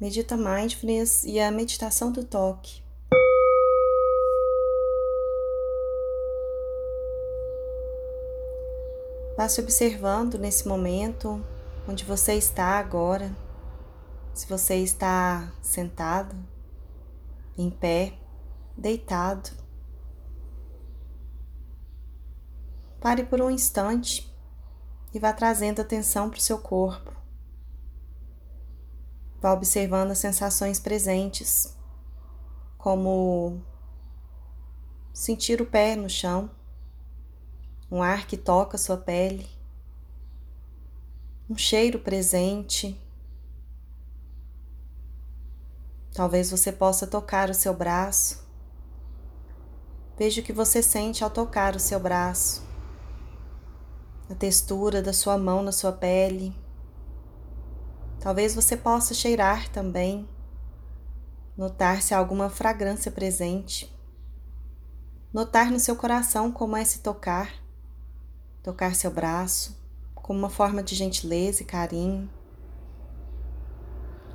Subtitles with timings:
[0.00, 2.80] Medita Mindfulness e a meditação do toque.
[9.36, 11.44] Vá se observando nesse momento
[11.88, 13.34] onde você está agora.
[14.32, 16.36] Se você está sentado,
[17.56, 18.14] em pé,
[18.76, 19.50] deitado.
[23.00, 24.32] Pare por um instante
[25.12, 27.17] e vá trazendo atenção para o seu corpo.
[29.40, 31.72] Vá observando as sensações presentes,
[32.76, 33.62] como
[35.12, 36.50] sentir o pé no chão,
[37.88, 39.48] um ar que toca sua pele,
[41.48, 43.00] um cheiro presente.
[46.12, 48.44] Talvez você possa tocar o seu braço.
[50.18, 52.66] Veja o que você sente ao tocar o seu braço,
[54.28, 56.52] a textura da sua mão na sua pele
[58.20, 60.28] Talvez você possa cheirar também,
[61.56, 63.96] notar se há alguma fragrância presente,
[65.32, 67.52] notar no seu coração como é se tocar,
[68.60, 69.78] tocar seu braço,
[70.16, 72.28] como uma forma de gentileza e carinho,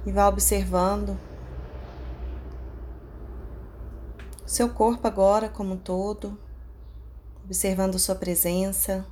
[0.06, 1.20] e vá observando
[4.46, 6.40] seu corpo agora como um todo,
[7.44, 9.06] observando sua presença,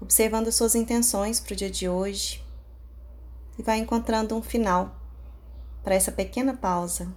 [0.00, 2.43] observando suas intenções para o dia de hoje
[3.58, 4.94] e vai encontrando um final
[5.82, 7.08] para essa pequena pausa